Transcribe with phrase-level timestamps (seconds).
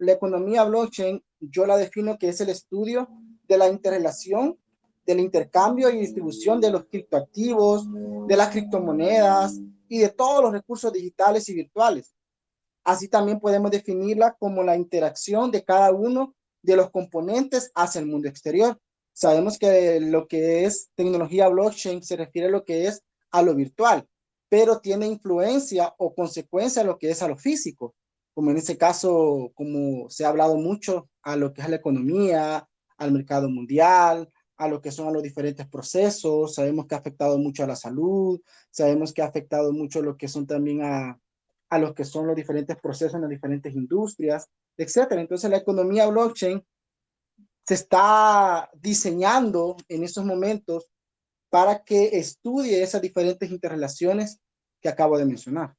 [0.00, 3.08] la economía blockchain yo la defino que es el estudio
[3.46, 4.58] de la interrelación,
[5.04, 7.86] del intercambio y distribución de los criptoactivos,
[8.26, 9.58] de las criptomonedas
[9.88, 12.14] y de todos los recursos digitales y virtuales.
[12.84, 18.06] Así también podemos definirla como la interacción de cada uno de los componentes hacia el
[18.06, 18.80] mundo exterior.
[19.12, 23.54] Sabemos que lo que es tecnología blockchain se refiere a lo que es a lo
[23.54, 24.08] virtual,
[24.48, 27.94] pero tiene influencia o consecuencia a lo que es a lo físico,
[28.34, 32.66] como en este caso, como se ha hablado mucho, a lo que es la economía,
[32.96, 37.64] al mercado mundial, a lo que son los diferentes procesos, sabemos que ha afectado mucho
[37.64, 38.40] a la salud,
[38.70, 41.18] sabemos que ha afectado mucho lo que son también a,
[41.70, 45.20] a los que son los diferentes procesos en las diferentes industrias, etcétera.
[45.20, 46.62] Entonces la economía blockchain
[47.66, 50.90] se está diseñando en esos momentos
[51.48, 54.40] para que estudie esas diferentes interrelaciones
[54.80, 55.74] que acabo de mencionar.